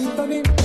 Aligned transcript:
you 0.00 0.57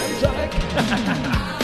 and 0.00 0.18
drag. 1.50 1.59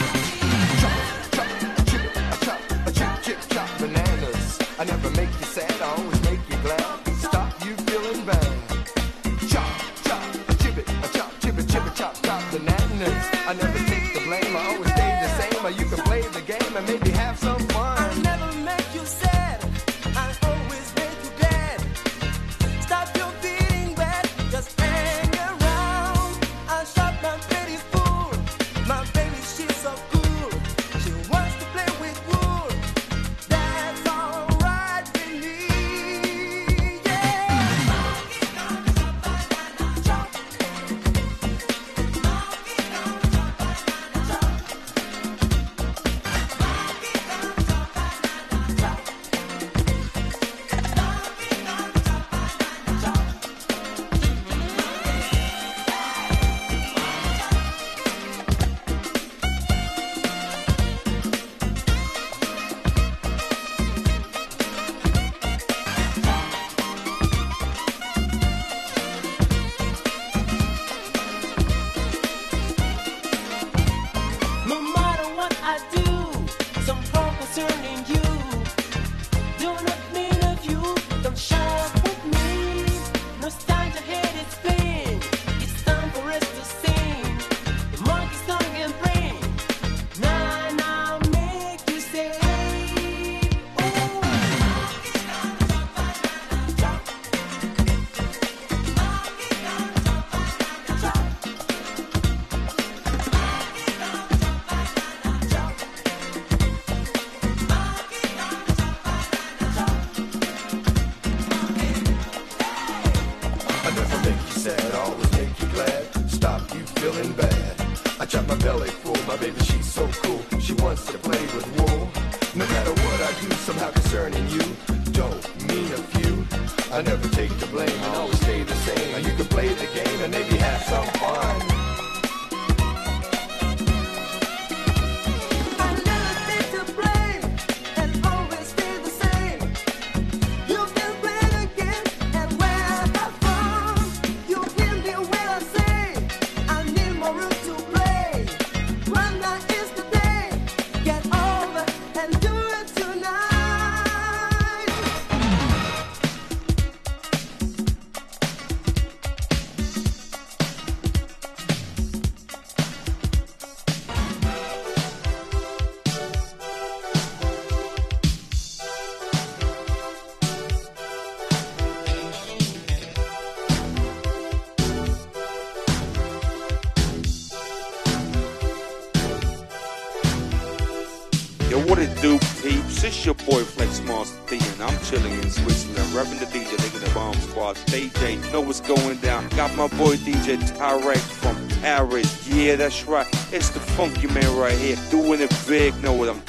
that's 192.86 193.04
right. 193.08 193.26
It's 193.52 193.70
the 193.70 193.80
funky 193.80 194.28
man 194.28 194.56
right 194.56 194.78
here, 194.78 194.94
doing 195.10 195.40
it 195.40 195.52
big, 195.66 195.92
know 196.04 196.12
what 196.12 196.28
I'm 196.28 196.45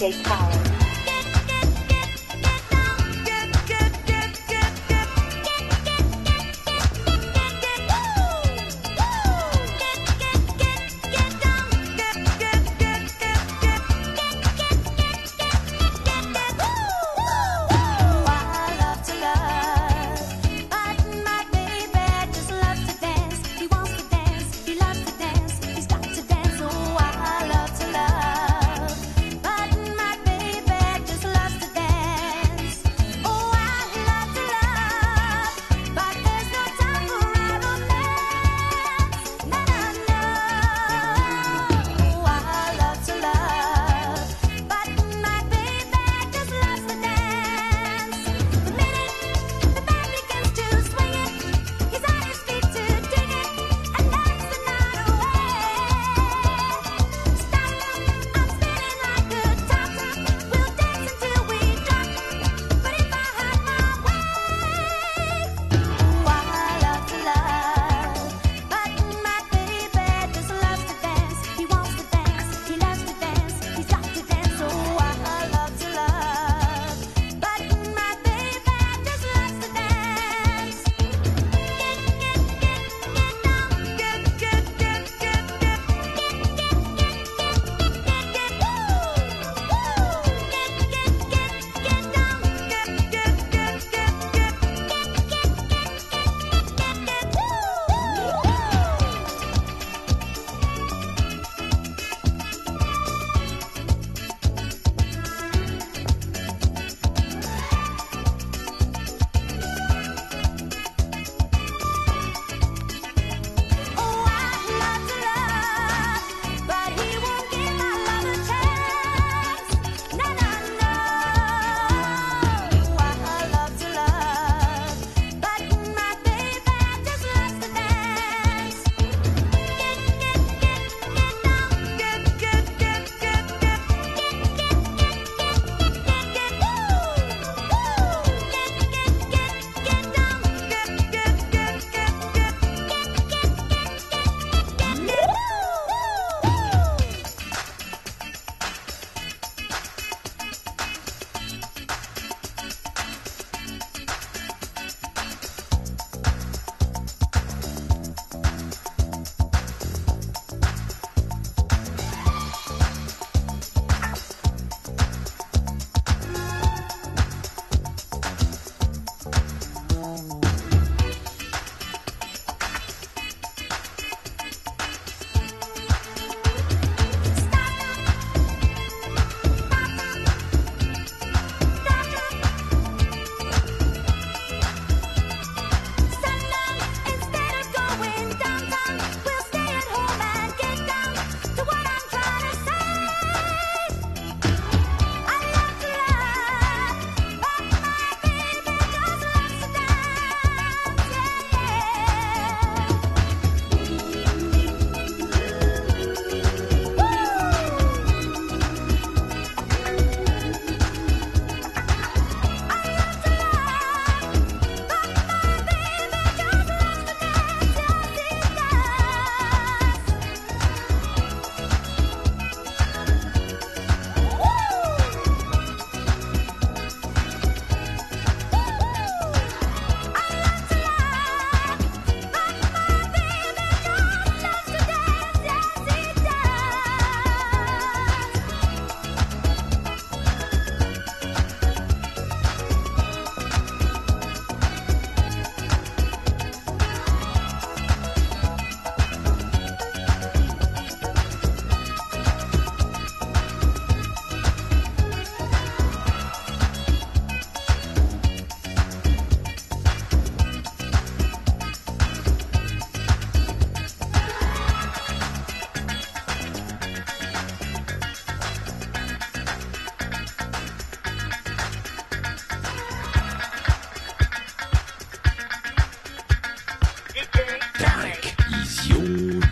DJ 0.00 0.16
Tarek. 0.24 0.49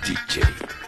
DJ. 0.08 0.87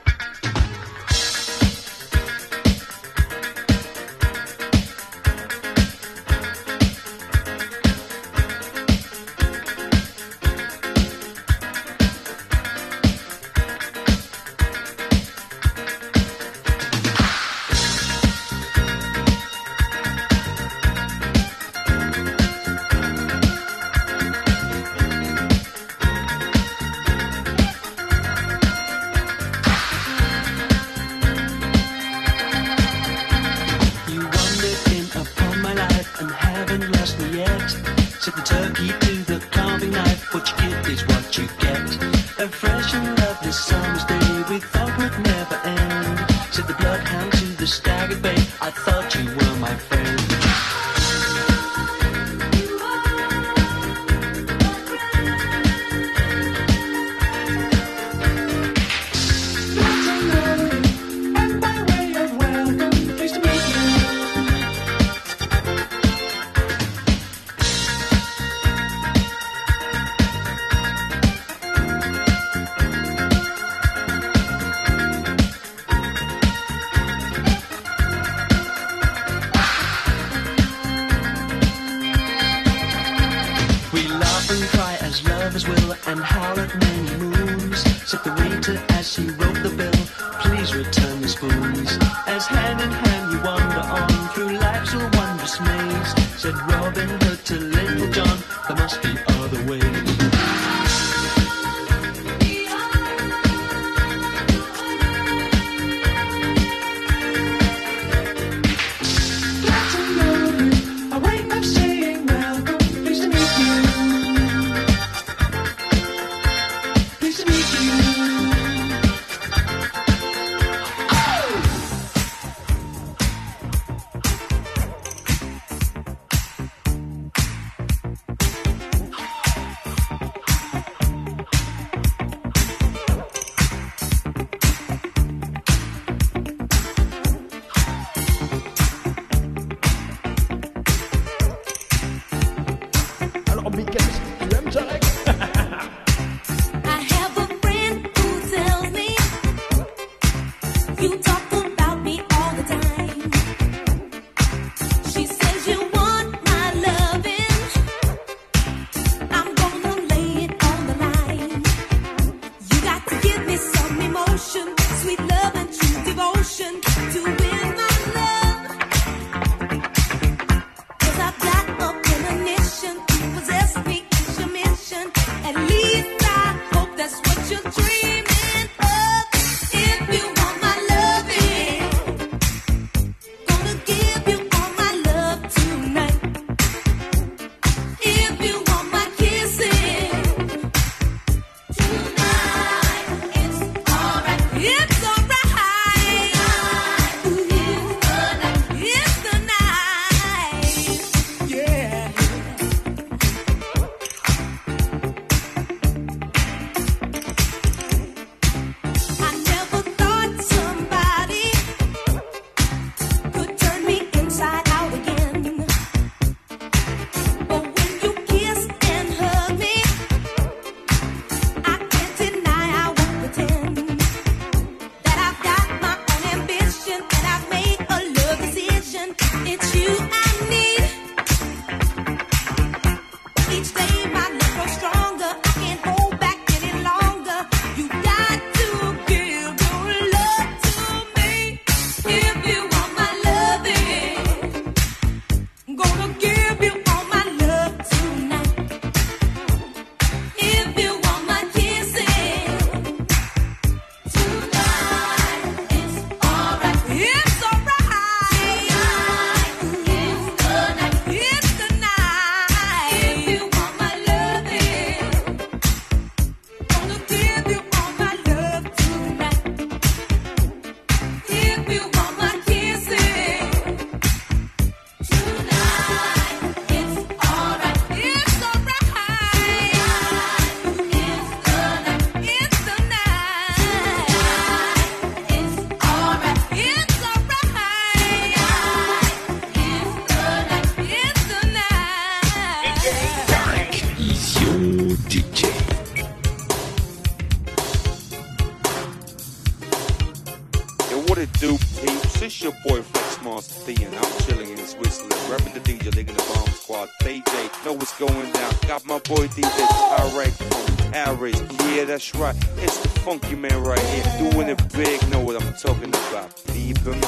Yeah, 311.10 311.86
that's 311.86 312.14
right. 312.14 312.36
It's 312.58 312.78
the 312.78 312.88
funky 313.00 313.34
man 313.34 313.64
right 313.64 313.80
here. 313.80 314.30
Doing 314.30 314.48
it 314.48 314.72
big. 314.72 315.08
Know 315.10 315.18
what 315.18 315.42
I'm 315.42 315.54
talking 315.54 315.88
about. 315.88 316.30
Leave 316.54 316.76
him. 316.78 317.00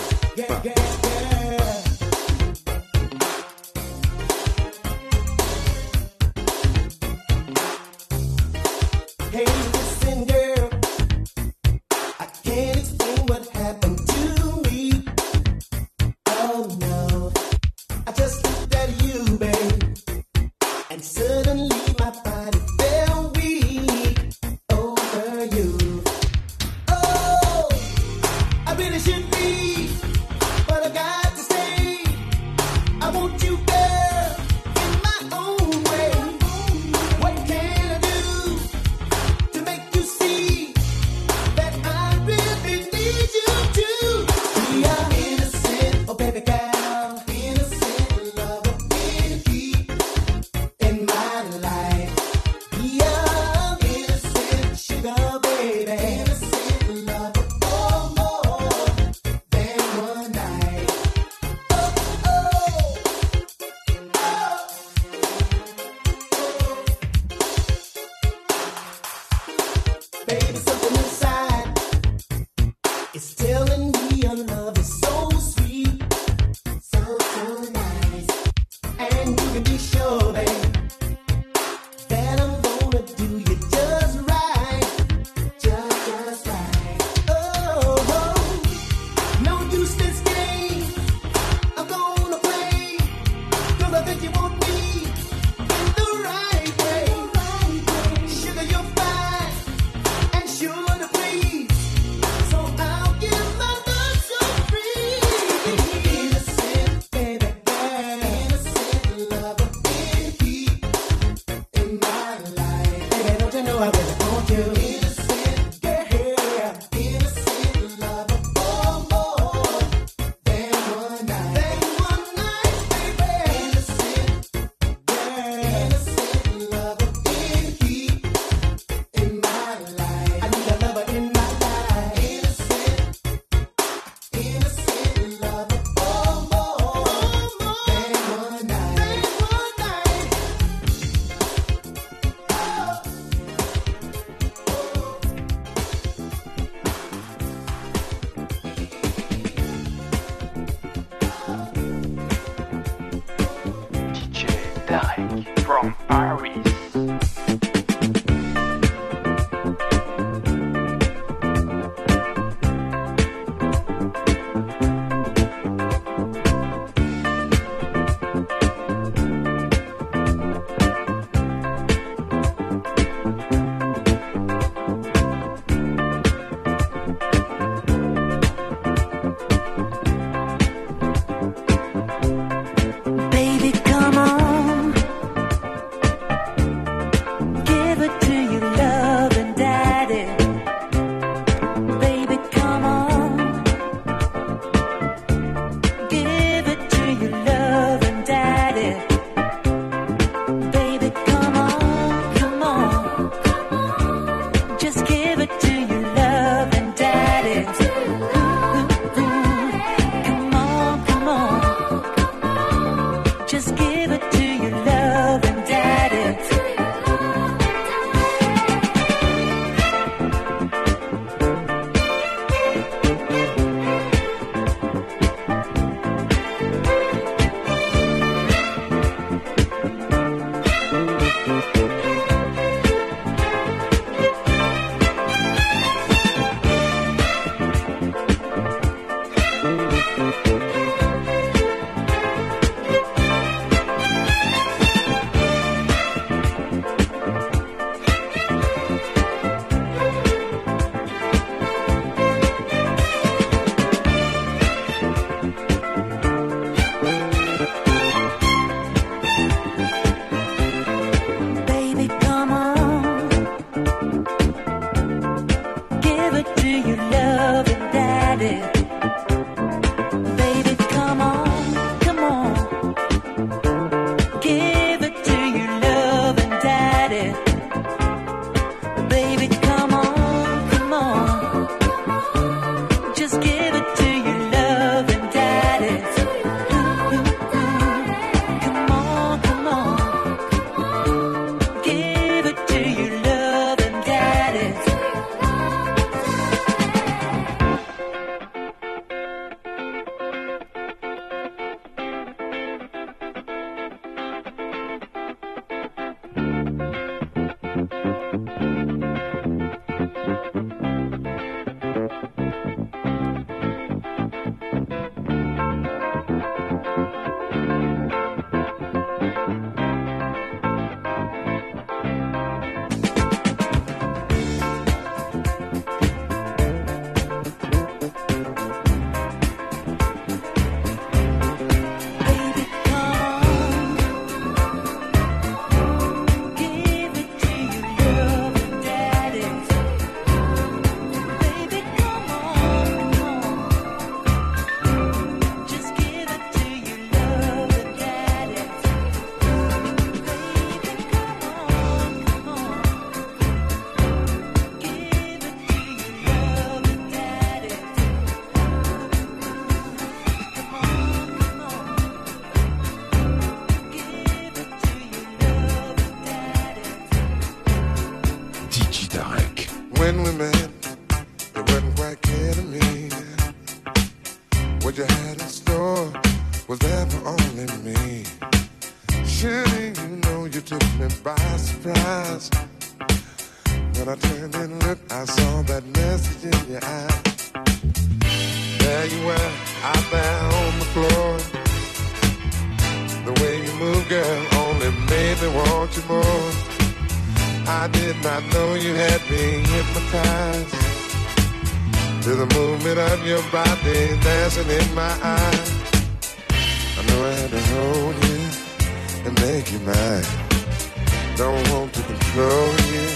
Don't 411.37 411.71
want 411.71 411.93
to 411.95 412.03
control 412.03 412.69
you. 412.93 413.09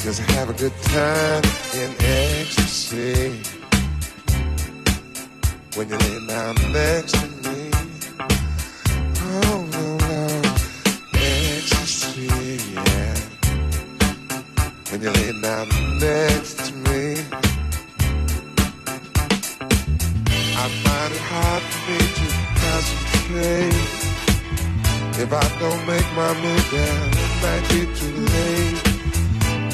Just 0.00 0.20
have 0.32 0.48
a 0.48 0.54
good 0.54 0.72
time 0.84 1.42
in 1.74 1.94
ecstasy. 2.00 3.42
When 5.76 5.88
you 5.88 5.96
lay 5.98 6.26
down 6.26 6.54
next 6.72 7.12
to 7.12 7.26
me. 7.44 7.70
Oh, 9.20 9.68
no, 9.70 9.96
no. 9.98 10.42
Ecstasy, 11.14 12.26
yeah. 12.74 13.14
When 14.90 15.02
you 15.02 15.10
lay 15.10 15.32
down 15.42 15.68
next 15.98 16.54
to 16.66 16.72
me. 16.74 17.22
I 20.56 20.68
find 20.82 21.12
it 21.14 21.20
hard 21.30 21.62
for 21.62 21.80
me 21.90 21.98
to 22.18 22.26
concentrate 22.62 24.08
if 25.22 25.32
I 25.32 25.46
don't 25.60 25.86
make 25.86 26.08
my 26.16 26.32
move 26.42 26.70
down 26.72 27.17
might 27.42 27.64
be 27.72 27.80
too 27.98 28.16
late. 28.34 28.78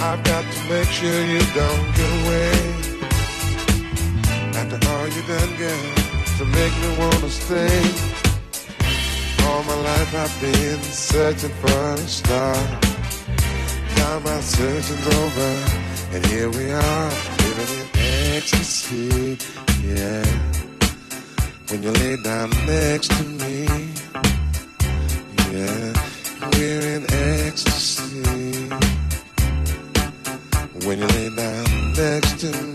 I've 0.09 0.23
got 0.25 0.45
to 0.55 0.61
make 0.73 0.91
sure 0.99 1.21
you 1.35 1.43
don't 1.61 1.87
get 1.99 2.11
away. 2.21 2.57
After 4.59 4.79
all 4.91 5.07
you 5.15 5.23
done, 5.33 5.53
girl, 5.63 5.85
to 6.39 6.45
make 6.59 6.75
me 6.83 6.89
wanna 6.99 7.31
stay. 7.31 7.81
All 9.47 9.63
my 9.65 9.79
life 9.91 10.11
I've 10.23 10.37
been 10.41 10.83
searching 10.83 11.55
for 11.61 11.95
a 11.95 11.99
star. 11.99 12.57
Now 13.97 14.19
my 14.21 14.41
searching's 14.41 15.07
over, 15.23 15.51
and 16.13 16.27
here 16.27 16.51
we 16.51 16.67
are, 16.73 17.11
living 17.43 17.73
in 17.81 17.89
ecstasy. 18.37 19.39
Yeah, 19.83 20.25
when 21.69 21.83
you 21.83 21.93
lay 22.03 22.17
down 22.23 22.51
next 22.67 23.11
to 23.17 23.25
me, 23.41 23.59
yeah 25.53 25.84
we're 26.59 26.97
in 26.97 27.05
ecstasy 27.11 28.23
when 30.87 30.99
you 30.99 31.07
lay 31.07 31.31
down 31.35 31.93
next 31.93 32.41
to 32.41 32.63
me. 32.67 32.74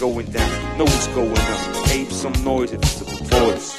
going 0.00 0.30
down, 0.30 0.78
know 0.78 0.84
what's 0.84 1.06
going 1.08 1.36
up. 1.36 1.90
Ape 1.90 2.10
some 2.10 2.32
noise 2.42 2.72
if 2.72 2.80
it's 2.82 3.02
a 3.02 3.04
voice. 3.24 3.76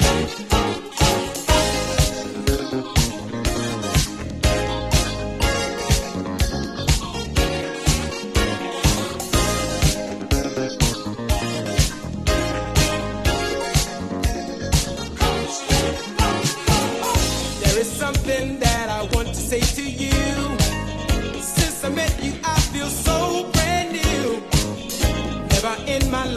say 19.51 19.59
to 19.59 19.83
you 19.83 20.10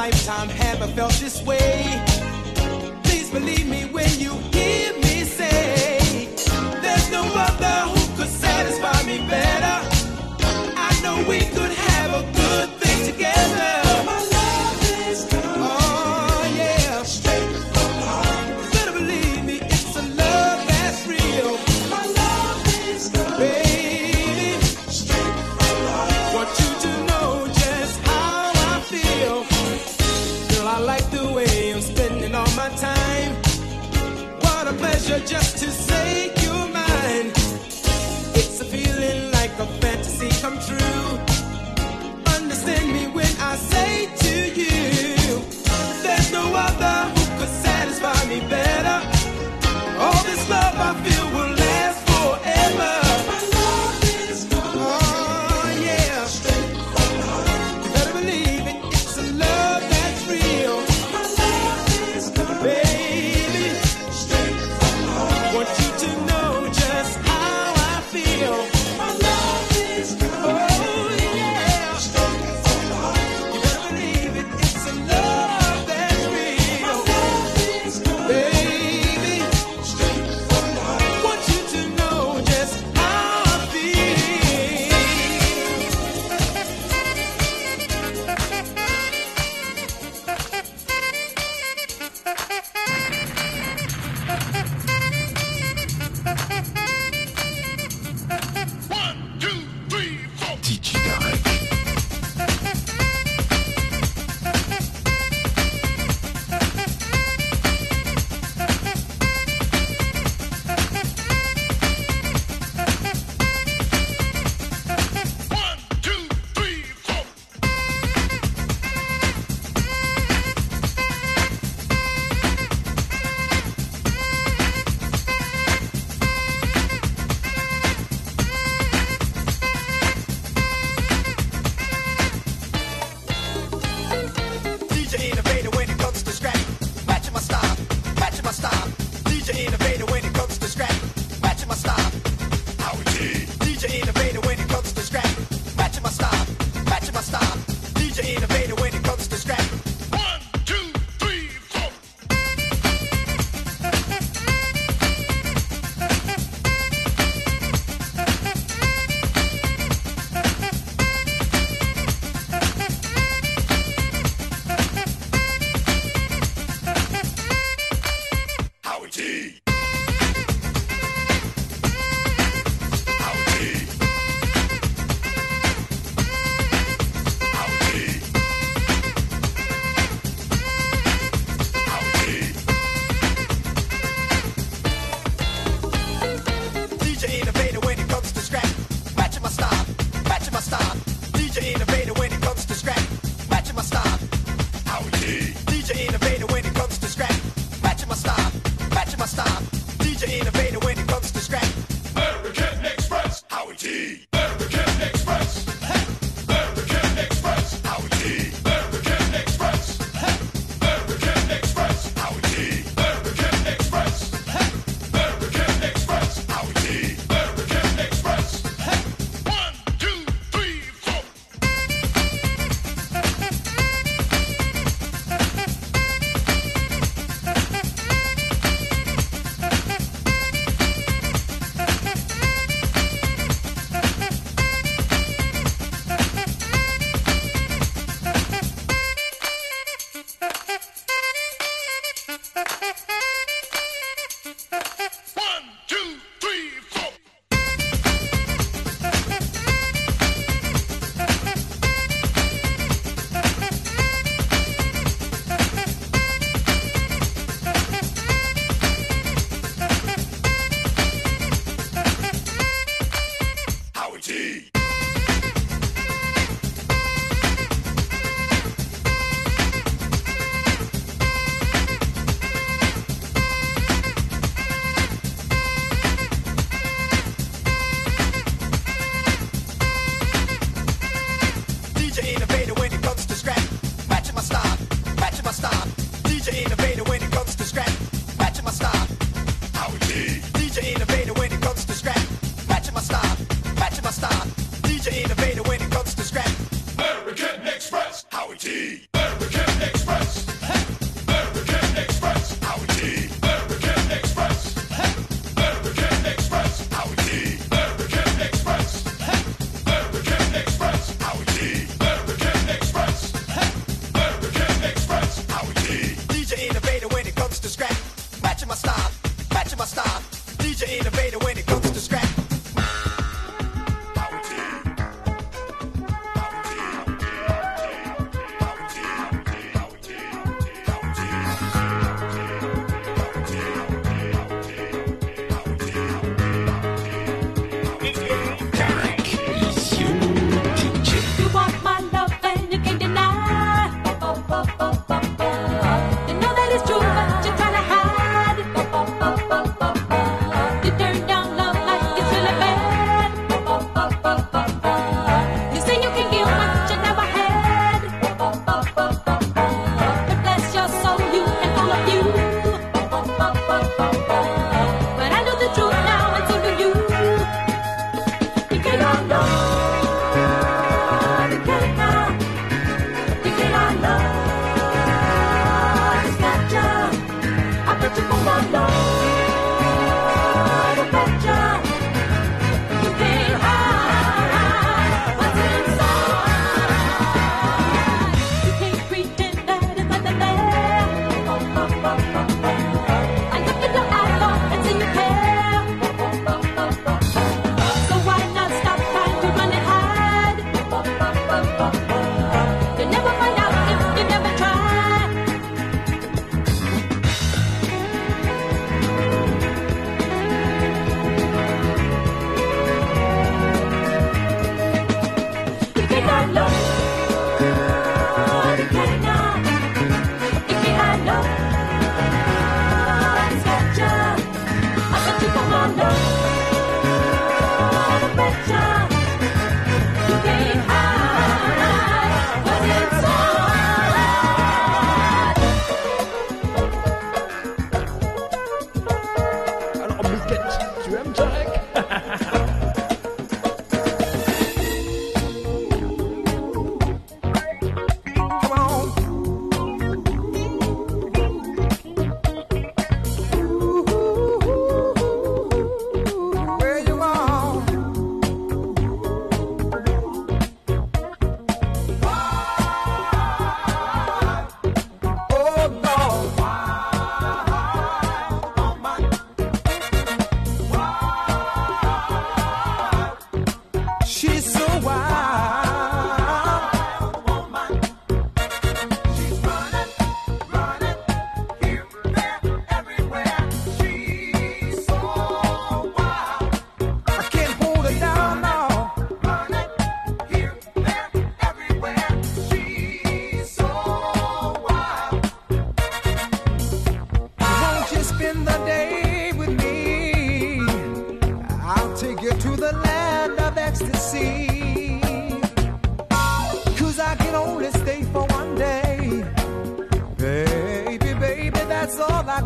lifetime 0.05 0.51
haven't 0.51 0.93
felt 0.95 1.13
this 1.13 1.43
way. 1.47 2.05
Please 3.05 3.31
believe 3.31 3.67
me 3.67 3.87
when 3.87 4.11
you 4.21 4.33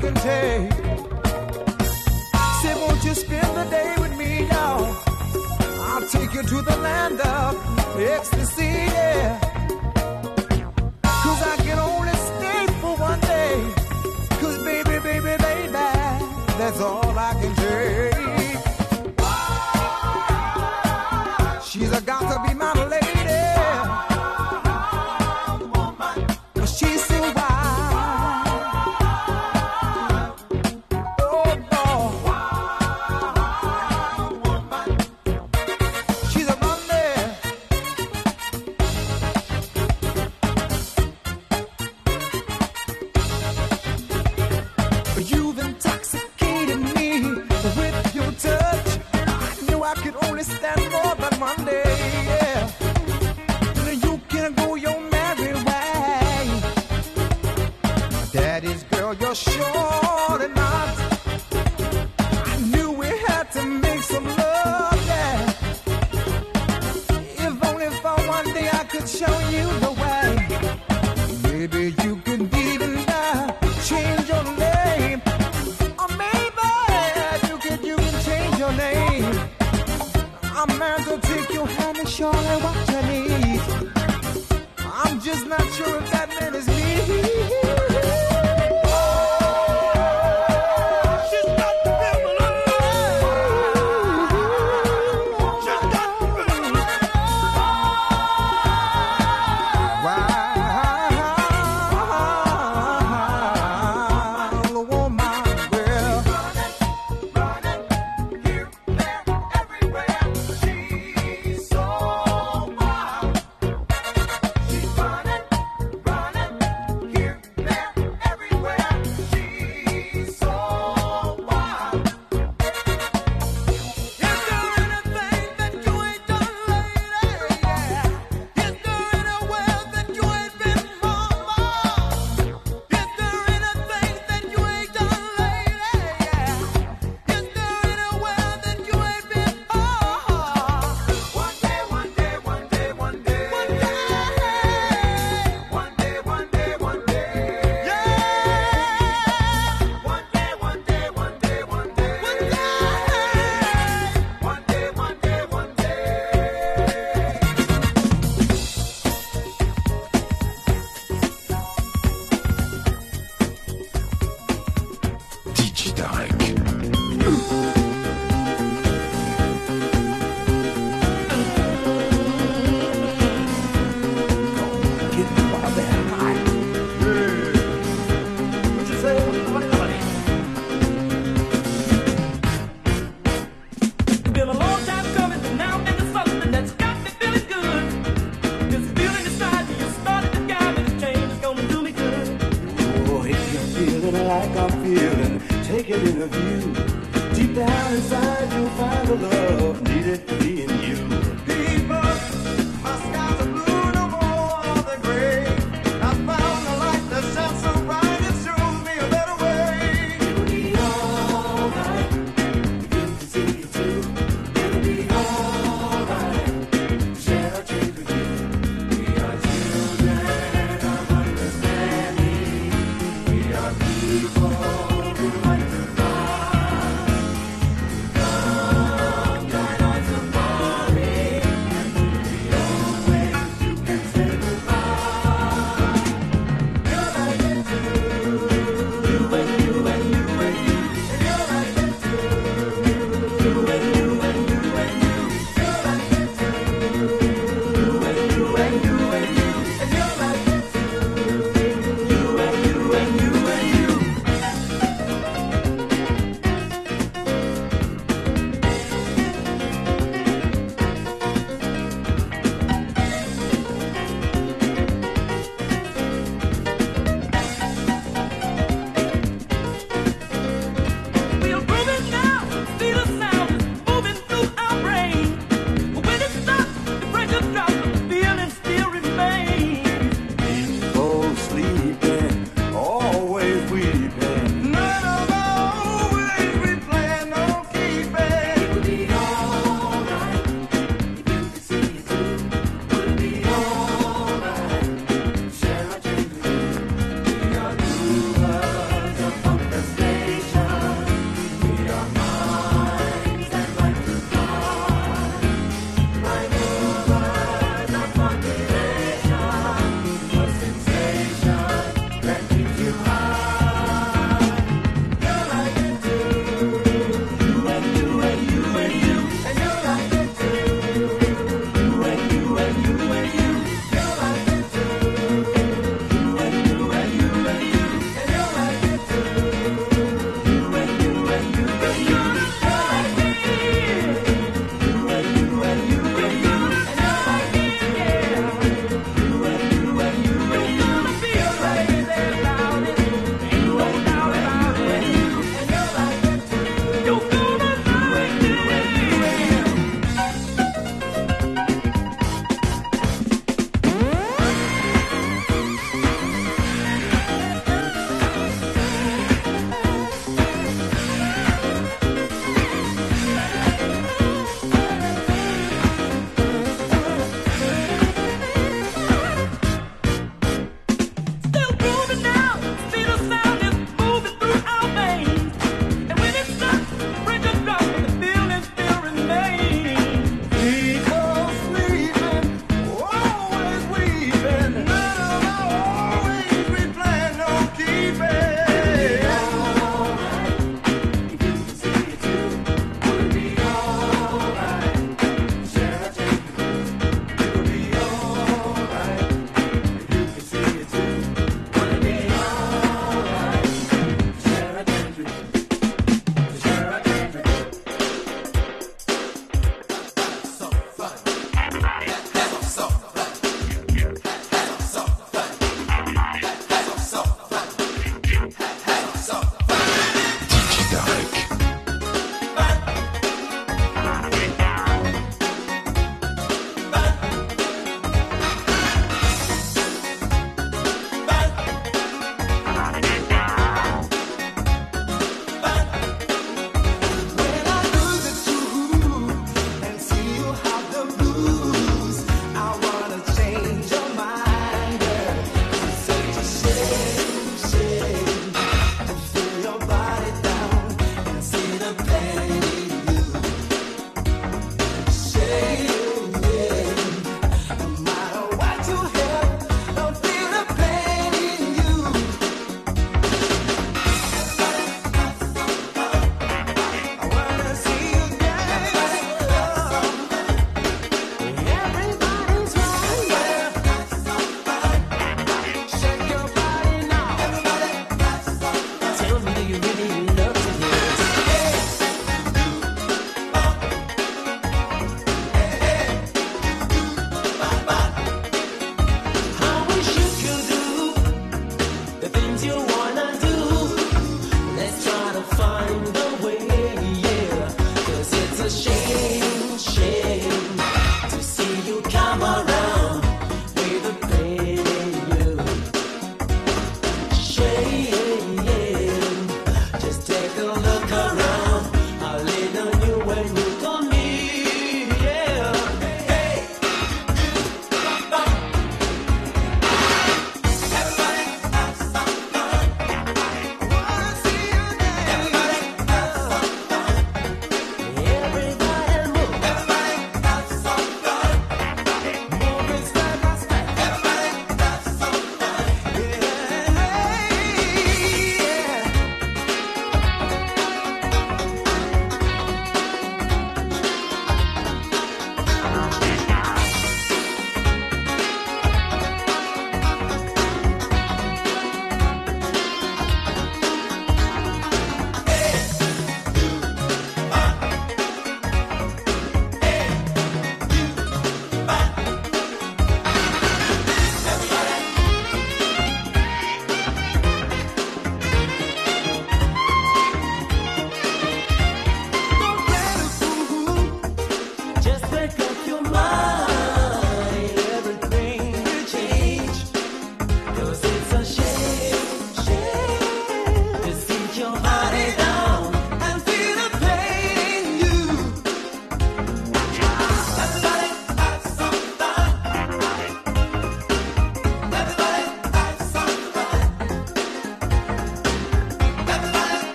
can 0.00 0.14
take. 0.14 0.72
Say, 2.60 2.74
won't 2.82 3.04
you 3.04 3.14
spend 3.14 3.56
the 3.56 3.66
day 3.70 3.94
with 3.98 4.16
me, 4.16 4.46
y'all? 4.48 4.96
I'll 5.88 6.06
take 6.08 6.34
you 6.34 6.42
to 6.42 6.62
the 6.62 6.76
land 6.82 7.20
of. 7.20 7.45